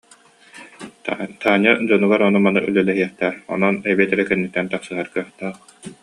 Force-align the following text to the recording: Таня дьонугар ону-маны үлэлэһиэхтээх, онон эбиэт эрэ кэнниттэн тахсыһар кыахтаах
Таня 1.41 1.71
дьонугар 1.87 2.21
ону-маны 2.29 2.59
үлэлэһиэхтээх, 2.67 3.35
онон 3.53 3.75
эбиэт 3.91 4.11
эрэ 4.13 4.23
кэнниттэн 4.27 4.65
тахсыһар 4.71 5.07
кыахтаах 5.13 5.57